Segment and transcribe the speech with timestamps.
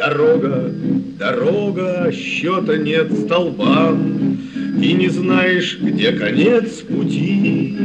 [0.00, 0.72] Дорога,
[1.18, 4.38] дорога, счета нет столбам,
[4.82, 7.76] И не знаешь, где конец пути.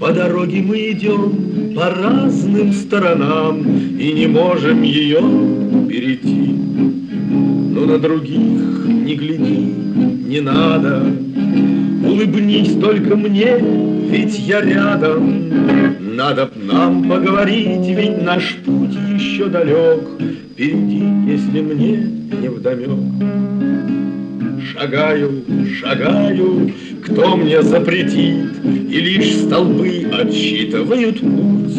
[0.00, 3.66] По дороге мы идем по разным сторонам
[3.98, 5.20] И не можем ее
[5.90, 6.54] перейти.
[7.74, 9.74] Но на других не гляди,
[10.26, 11.02] не надо,
[12.02, 13.58] Улыбнись только мне,
[14.08, 15.50] ведь я рядом.
[16.16, 20.00] Надо б нам поговорить, ведь наш путь еще далек.
[20.54, 21.96] Впереди, если мне
[22.40, 22.90] не вдомек.
[24.72, 25.42] Шагаю,
[25.80, 26.70] шагаю,
[27.04, 31.76] кто мне запретит, И лишь столбы отсчитывают путь.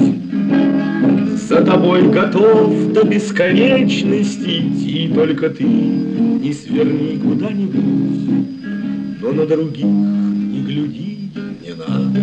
[1.48, 10.62] За тобой готов до бесконечности идти, Только ты не сверни куда-нибудь, Но на других не
[10.64, 11.30] гляди,
[11.64, 12.20] не надо.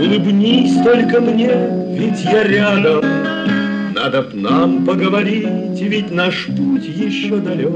[0.00, 1.52] Улыбнись только мне,
[1.96, 3.04] ведь я рядом,
[4.06, 7.72] Надо б нам поговорить, ведь наш путь еще далек,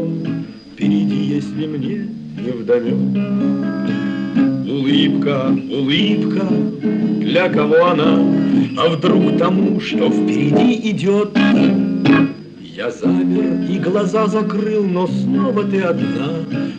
[0.72, 2.06] Впереди, если мне
[2.38, 2.94] не вдомек.
[4.70, 6.46] Улыбка, улыбка,
[7.18, 8.18] для кого она,
[8.78, 11.36] А вдруг тому, что впереди идет?
[12.76, 16.28] Я замер и глаза закрыл, но снова ты одна,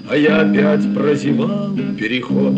[0.10, 2.54] А я опять прозевал переход.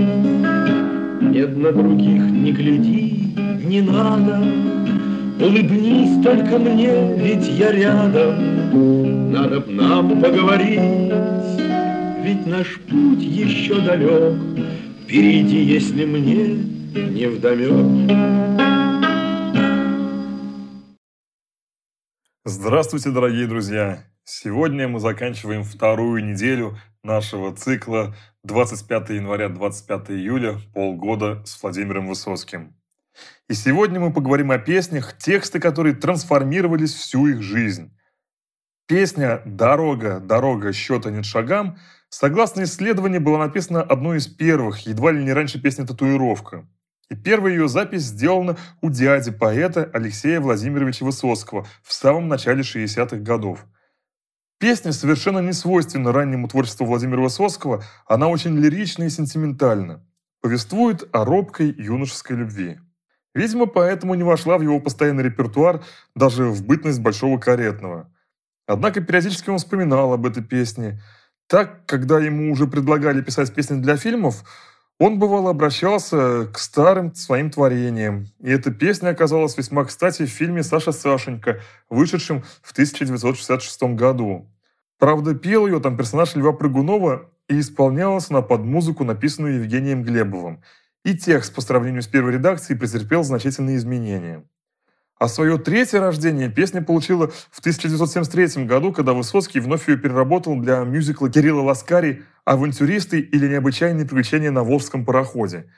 [1.21, 3.33] Нет, на других не гляди,
[3.65, 4.43] не надо,
[5.39, 10.79] Улыбнись только мне, ведь я рядом, Надо б нам поговорить,
[12.23, 14.35] ведь наш путь еще далек,
[15.03, 18.11] Впереди, если мне не вдомек.
[22.45, 24.03] Здравствуйте, дорогие друзья!
[24.25, 32.75] Сегодня мы заканчиваем вторую неделю нашего цикла 25 января 25 июля полгода с Владимиром Высоцким.
[33.49, 37.91] И сегодня мы поговорим о песнях, тексты которые трансформировались всю их жизнь.
[38.87, 41.77] Песня «Дорога, дорога, счета нет шагам»
[42.09, 46.67] согласно исследованию была написана одной из первых, едва ли не раньше песни «Татуировка».
[47.09, 53.17] И первая ее запись сделана у дяди поэта Алексея Владимировича Высоцкого в самом начале 60-х
[53.17, 53.65] годов.
[54.59, 60.05] Песня совершенно не свойственна раннему творчеству Владимира Высоцкого, она очень лирична и сентиментальна.
[60.41, 62.79] Повествует о робкой юношеской любви.
[63.33, 65.83] Видимо, поэтому не вошла в его постоянный репертуар
[66.15, 68.11] даже в бытность Большого Каретного.
[68.67, 71.01] Однако периодически он вспоминал об этой песне.
[71.47, 74.43] Так, когда ему уже предлагали писать песни для фильмов,
[74.99, 78.27] он бывало обращался к старым своим творениям.
[78.39, 84.47] И эта песня оказалась весьма кстати в фильме «Саша Сашенька», вышедшем в 1966 году.
[84.99, 90.63] Правда, пел ее там персонаж Льва Прыгунова и исполнялась она под музыку, написанную Евгением Глебовым.
[91.03, 94.45] И текст по сравнению с первой редакцией претерпел значительные изменения.
[95.19, 100.79] А свое третье рождение песня получила в 1973 году, когда Высоцкий вновь ее переработал для
[100.79, 105.69] мюзикла Кирилла Ласкари «Авантюристы или необычайные приключения на Волжском пароходе».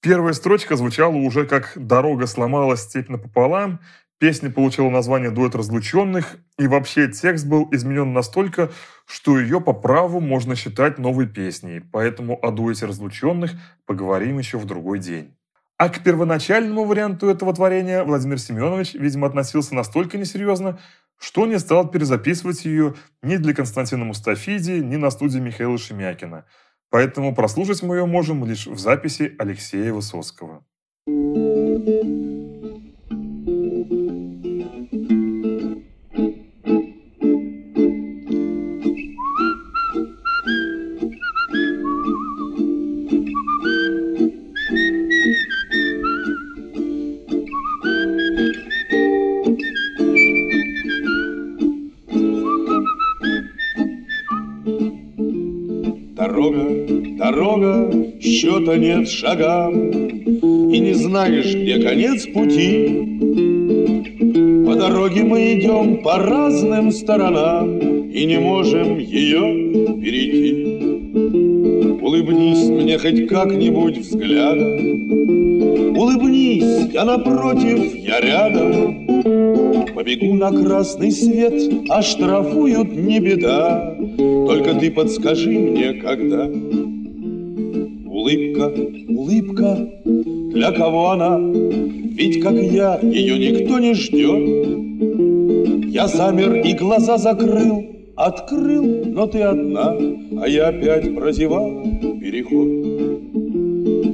[0.00, 3.80] Первая строчка звучала уже как «Дорога сломалась степь напополам»,
[4.18, 8.70] песня получила название «Дуэт разлученных», и вообще текст был изменен настолько,
[9.10, 13.50] что ее по праву можно считать новой песней, поэтому о дуэте разлученных
[13.84, 15.34] поговорим еще в другой день.
[15.76, 20.78] А к первоначальному варианту этого творения Владимир Семенович, видимо, относился настолько несерьезно,
[21.18, 26.44] что не стал перезаписывать ее ни для Константина Мустафиди, ни на студии Михаила Шемякина.
[26.88, 30.64] Поэтому прослушать мы ее можем лишь в записи Алексея Высоцкого.
[31.06, 32.39] Дорога,
[58.60, 59.90] счета нет шагам,
[60.72, 63.06] И не знаешь, где конец пути.
[64.66, 67.78] По дороге мы идем по разным сторонам
[68.10, 69.40] И не можем ее
[70.00, 70.66] перейти.
[72.02, 79.06] Улыбнись мне хоть как-нибудь взглядом, Улыбнись, я напротив, я рядом,
[79.94, 86.48] Побегу на красный свет, а штрафуют не беда, Только ты подскажи мне, когда.
[88.30, 88.72] Улыбка,
[89.08, 91.36] улыбка, для кого она?
[91.40, 95.88] Ведь, как я, ее никто не ждет.
[95.92, 97.84] Я замер и глаза закрыл,
[98.14, 99.96] открыл, но ты одна,
[100.40, 101.82] А я опять прозевал
[102.20, 102.68] переход.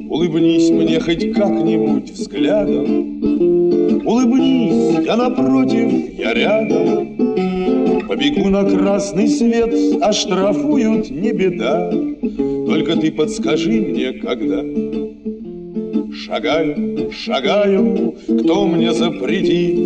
[0.09, 3.21] Улыбнись мне хоть как-нибудь взглядом,
[4.07, 7.19] Улыбнись, я напротив, я рядом.
[8.09, 11.93] Побегу на красный свет, оштрафуют, не беда.
[12.77, 14.63] Только ты подскажи мне, когда.
[16.13, 19.79] Шагаю, шагаю, кто мне запретит,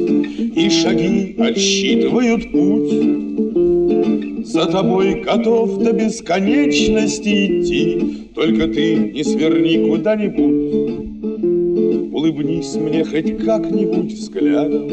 [0.56, 4.44] И шаги отсчитывают путь.
[4.44, 12.12] За тобой готов до бесконечности идти, Только ты не сверни куда-нибудь.
[12.12, 14.88] Улыбнись мне хоть как-нибудь взглядом,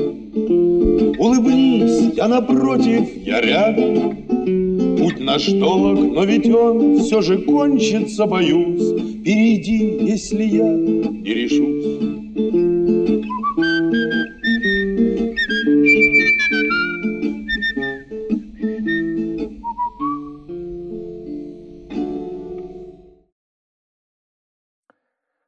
[1.17, 4.16] Улыбнись, я напротив, я рядом.
[5.07, 9.23] Путь наш долг, но ведь он все же кончится, боюсь.
[9.23, 11.85] Перейди, если я не решусь.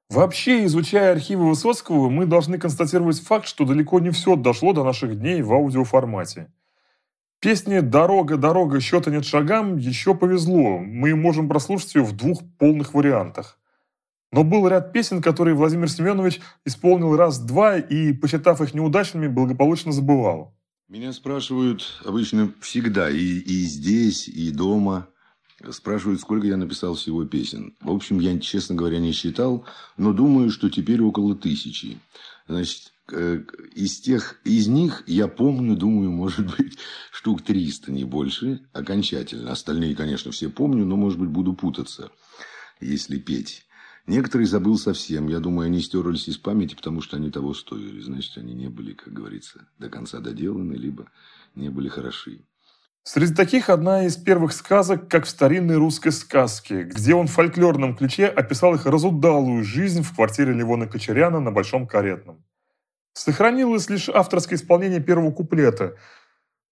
[0.09, 5.19] Вообще, изучая архивы Высоцкого, мы должны констатировать факт, что далеко не все дошло до наших
[5.19, 6.47] дней в аудиоформате.
[7.39, 12.93] Песне «Дорога, дорога, счета нет шагам» еще повезло, мы можем прослушать ее в двух полных
[12.93, 13.57] вариантах.
[14.31, 20.53] Но был ряд песен, которые Владимир Семенович исполнил раз-два и, посчитав их неудачными, благополучно забывал.
[20.89, 25.07] Меня спрашивают обычно всегда, и, и здесь, и дома–
[25.71, 27.75] Спрашивают, сколько я написал всего песен.
[27.81, 29.65] В общем, я, честно говоря, не считал,
[29.97, 31.99] но думаю, что теперь около тысячи.
[32.47, 36.77] Значит, из тех, из них я помню, думаю, может быть,
[37.11, 39.51] штук 300, не больше, окончательно.
[39.51, 42.11] Остальные, конечно, все помню, но, может быть, буду путаться,
[42.79, 43.65] если петь.
[44.05, 45.27] Некоторые забыл совсем.
[45.27, 47.99] Я думаю, они стерлись из памяти, потому что они того стоили.
[48.01, 51.11] Значит, они не были, как говорится, до конца доделаны, либо
[51.53, 52.41] не были хороши.
[53.03, 57.95] Среди таких одна из первых сказок, как в старинной русской сказке, где он в фольклорном
[57.95, 62.43] ключе описал их разудалую жизнь в квартире Левона Кочеряна на Большом Каретном.
[63.13, 65.95] Сохранилось лишь авторское исполнение первого куплета.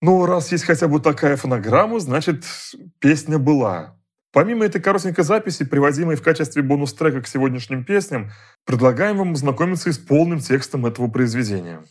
[0.02, 2.44] Но раз есть хотя бы такая фонограмма, значит,
[3.00, 3.98] песня была.
[4.32, 8.30] Помимо этой коротенькой записи, приводимой в качестве бонус-трека к сегодняшним песням,
[8.66, 11.82] предлагаем вам ознакомиться и с полным текстом этого произведения.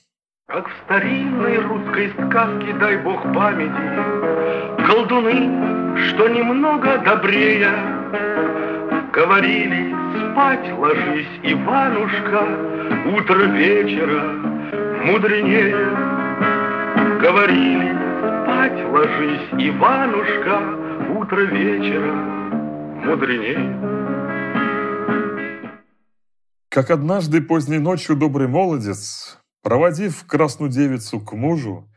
[0.47, 7.73] Как в старинной русской сказке, дай бог памяти, Колдуны, что немного добрее,
[9.17, 9.95] Говорили,
[10.31, 12.43] спать ложись, Иванушка,
[13.17, 14.23] Утро вечера
[15.07, 15.75] мудренее.
[17.23, 17.95] Говорили,
[18.45, 20.61] спать ложись, Иванушка,
[21.19, 22.13] Утро вечера
[23.07, 23.73] мудренее.
[26.69, 31.89] Как однажды поздней ночью добрый молодец Проводив красную девицу к мужу,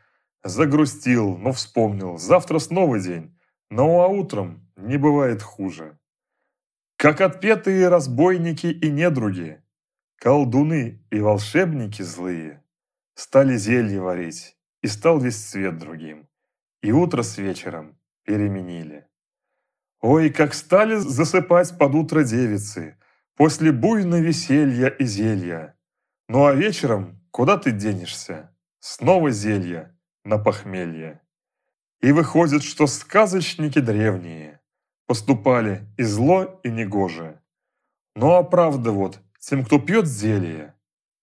[0.42, 3.38] загрустил, но вспомнил, завтра снова день,
[3.70, 5.99] ну а утром не бывает хуже.
[7.02, 9.64] Как отпетые разбойники и недруги,
[10.18, 12.62] колдуны и волшебники злые,
[13.14, 16.28] стали зелье варить, и стал весь свет другим,
[16.82, 19.08] и утро с вечером переменили.
[20.02, 22.98] Ой, как стали засыпать под утро девицы,
[23.38, 25.78] после буйного веселья и зелья.
[26.28, 28.54] Ну а вечером Куда ты денешься?
[28.80, 31.22] Снова зелье на похмелье.
[32.02, 34.59] И выходит, что сказочники древние
[35.10, 37.42] поступали и зло, и негоже.
[38.16, 40.76] Ну а правда вот, тем, кто пьет зелье,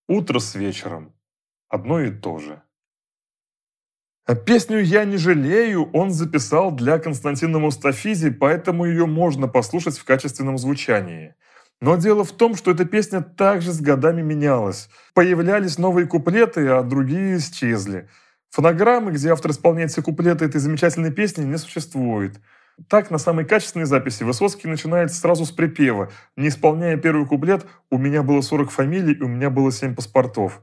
[0.09, 1.15] утро с вечером
[1.69, 2.61] одно и то же.
[4.25, 10.05] А песню «Я не жалею» он записал для Константина Мустафизи, поэтому ее можно послушать в
[10.05, 11.37] качественном звучании–
[11.79, 14.89] но дело в том, что эта песня также с годами менялась.
[15.13, 18.09] Появлялись новые куплеты, а другие исчезли.
[18.49, 22.41] Фонограммы, где автор исполняет все куплеты этой замечательной песни, не существует.
[22.89, 26.11] Так, на самой качественной записи Высоцкий начинает сразу с припева.
[26.37, 30.61] Не исполняя первый куплет, у меня было 40 фамилий, у меня было 7 паспортов.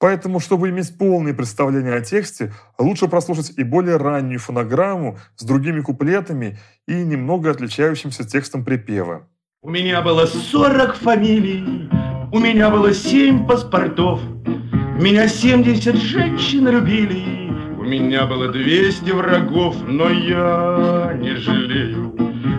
[0.00, 5.80] Поэтому, чтобы иметь полное представление о тексте, лучше прослушать и более раннюю фонограмму с другими
[5.80, 6.58] куплетами
[6.88, 9.28] и немного отличающимся текстом припева.
[9.62, 11.88] У меня было сорок фамилий,
[12.32, 14.20] у меня было семь паспортов,
[15.00, 17.43] Меня семьдесят женщин любили,
[17.84, 22.14] меня было двести врагов, но я не жалею.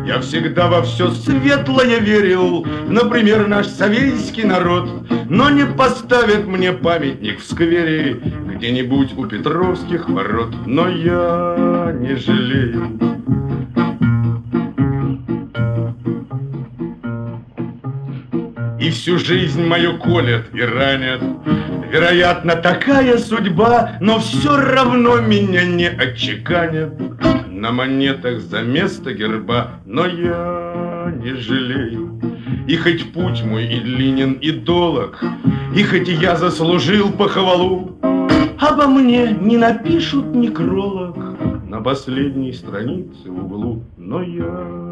[0.06, 4.88] Я всегда во все светлое верил, например, наш советский народ,
[5.30, 8.22] но не поставит мне памятник в сквере
[8.56, 13.00] где-нибудь у Петровских ворот, но я не жалею.
[18.96, 21.22] Всю жизнь мою колят и ранят.
[21.92, 26.94] Вероятно, такая судьба, но все равно меня не отчеканят.
[27.50, 32.20] На монетах за место герба, но я не жалею.
[32.68, 35.24] И хоть путь мой и длинен, и долог,
[35.76, 37.98] И хоть я заслужил похвалу,
[38.60, 41.18] Обо мне не напишут некролог,
[41.68, 44.85] на последней странице в углу, но я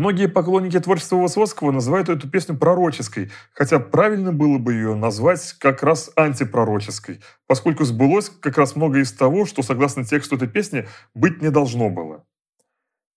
[0.00, 5.82] Многие поклонники творчества Высоцкого называют эту песню пророческой, хотя правильно было бы ее назвать как
[5.82, 11.42] раз антипророческой, поскольку сбылось как раз многое из того, что, согласно тексту этой песни, быть
[11.42, 12.24] не должно было.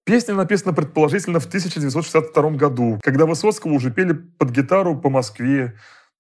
[0.04, 5.76] Песня написана предположительно в 1962 году, когда Высоцкого уже пели под гитару по Москве,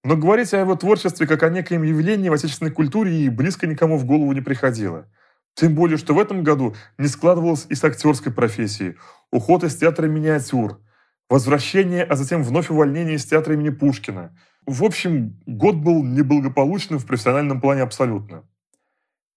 [0.05, 3.98] но говорить о его творчестве как о некоем явлении в отечественной культуре и близко никому
[3.98, 5.08] в голову не приходило.
[5.55, 8.95] Тем более, что в этом году не складывалось и с актерской профессией,
[9.31, 10.81] уход из театра миниатюр,
[11.29, 14.36] возвращение, а затем вновь увольнение из театра имени Пушкина.
[14.65, 18.43] В общем, год был неблагополучным в профессиональном плане абсолютно.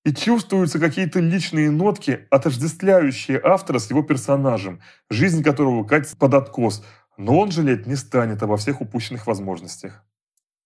[0.05, 4.81] И чувствуются какие-то личные нотки, отождествляющие автора с его персонажем,
[5.11, 6.85] жизнь которого катится под откос,
[7.19, 10.05] но он жалеть не станет обо всех упущенных возможностях.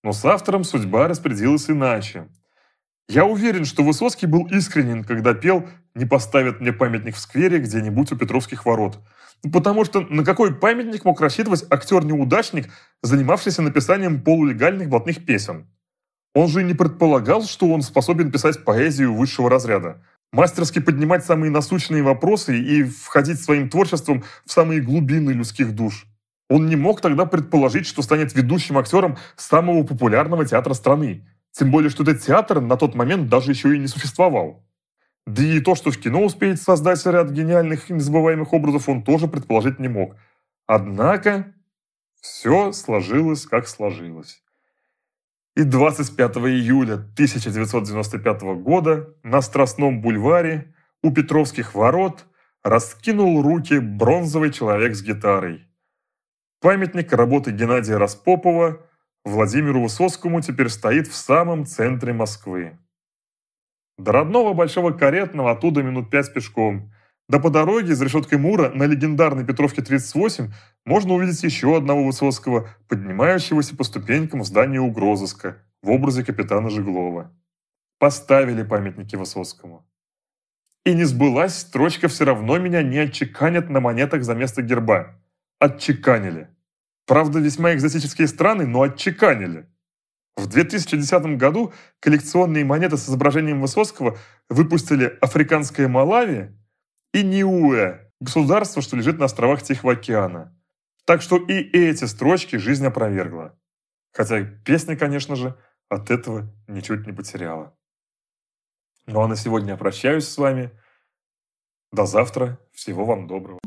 [0.03, 2.29] Но с автором судьба распорядилась иначе.
[3.11, 8.13] Я уверен, что Высоцкий был искренен, когда пел «Не поставят мне памятник в сквере где-нибудь
[8.13, 9.01] у Петровских ворот».
[9.53, 12.71] Потому что на какой памятник мог рассчитывать актер-неудачник,
[13.03, 15.67] занимавшийся написанием полулегальных блатных песен?
[16.37, 20.05] Он же не предполагал, что он способен писать поэзию высшего разряда.
[20.31, 26.07] Мастерски поднимать самые насущные вопросы и входить своим творчеством в самые глубины людских душ.
[26.49, 31.91] Он не мог тогда предположить, что станет ведущим актером самого популярного театра страны– тем более,
[31.91, 34.67] что этот театр на тот момент даже еще и не существовал.
[35.27, 39.29] Да и то, что в кино успеет создать ряд гениальных и незабываемых образов, он тоже
[39.29, 40.17] предположить не мог.
[40.67, 41.55] Однако,
[42.21, 44.43] все сложилось, как сложилось.
[45.57, 52.25] И 25 июля 1995 года на Страстном бульваре у Петровских ворот
[52.63, 55.67] раскинул руки бронзовый человек с гитарой.
[56.61, 58.87] Памятник работы Геннадия Распопова
[59.25, 62.79] Владимиру Высоцкому теперь стоит в самом центре Москвы.
[63.99, 66.91] До родного Большого Каретного оттуда минут пять пешком.
[67.29, 70.51] Да по дороге из решеткой Мура на легендарной Петровке 38
[70.87, 77.31] можно увидеть еще одного Высоцкого, поднимающегося по ступенькам в здании угрозыска в образе капитана Жиглова.
[77.99, 79.87] Поставили памятники Высоцкому.
[80.87, 85.21] И не сбылась строчка «Все равно меня не отчеканят на монетах за место герба».
[85.59, 86.49] Отчеканили.
[87.11, 89.69] Правда, весьма экзотические страны, но отчеканили.
[90.37, 94.17] В 2010 году коллекционные монеты с изображением Высоцкого
[94.49, 96.57] выпустили Африканская Малави
[97.13, 100.57] и Ниуэ, государство, что лежит на островах Тихого океана.
[101.05, 103.59] Так что и эти строчки жизнь опровергла.
[104.13, 107.77] Хотя песня, конечно же, от этого ничуть не потеряла.
[109.07, 110.71] Ну а на сегодня я прощаюсь с вами.
[111.91, 112.61] До завтра.
[112.71, 113.59] Всего вам доброго.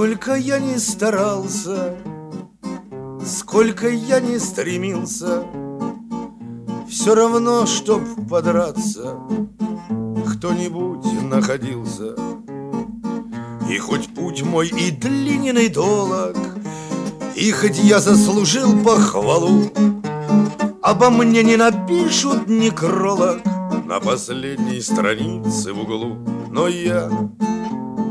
[0.00, 1.94] Сколько я не старался,
[3.22, 5.44] сколько я не стремился,
[6.88, 9.18] Все равно, чтоб подраться,
[10.26, 12.14] кто-нибудь находился.
[13.70, 16.34] И хоть путь мой и длинен и долог,
[17.36, 19.70] И хоть я заслужил похвалу,
[20.82, 23.44] Обо мне не напишут некролог
[23.84, 26.16] На последней странице в углу,
[26.48, 27.10] Но я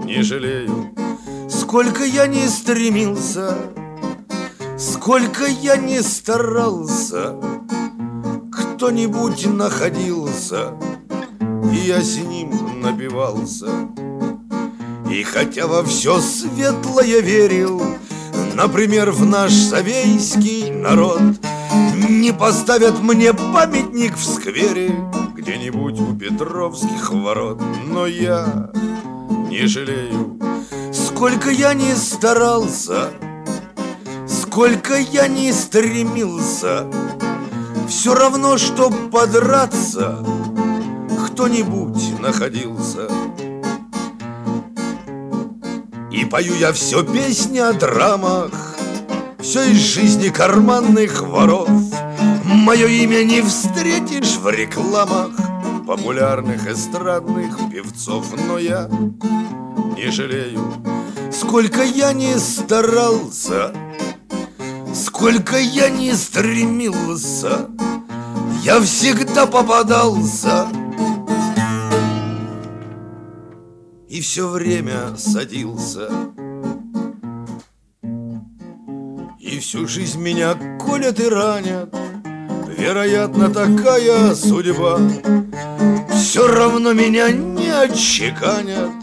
[0.05, 0.98] не жалею
[1.69, 3.55] Сколько я не стремился,
[4.75, 7.35] сколько я не старался,
[8.51, 10.73] Кто-нибудь находился,
[11.71, 13.67] и я с ним напивался.
[15.11, 17.83] И хотя во все светлое верил,
[18.55, 21.21] Например, в наш совейский народ,
[22.09, 24.91] Не поставят мне памятник в сквере
[25.35, 28.71] Где-нибудь у Петровских ворот, Но я
[29.51, 30.48] не жалею
[31.19, 33.09] Сколько я не старался,
[34.25, 36.87] сколько я не стремился,
[37.89, 40.25] Все равно, чтоб подраться,
[41.25, 43.09] кто-нибудь находился.
[46.09, 48.77] И пою я все песни о драмах,
[49.41, 51.69] Все из жизни карманных воров.
[52.45, 55.31] Мое имя не встретишь в рекламах
[55.85, 58.89] Популярных эстрадных певцов, но я
[59.97, 60.88] не жалею
[61.41, 63.73] Сколько я не старался,
[64.93, 67.69] сколько я не стремился,
[68.61, 70.67] я всегда попадался.
[74.09, 76.09] И все время садился.
[79.39, 81.95] И всю жизнь меня колят и ранят,
[82.77, 84.99] Вероятно, такая судьба.
[86.13, 88.98] Все равно меня не отчеканят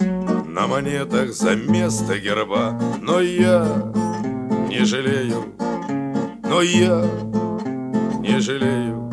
[0.57, 3.93] на монетах за место герба Но я
[4.71, 5.45] не жалею,
[6.43, 7.05] но я
[8.21, 9.06] не жалею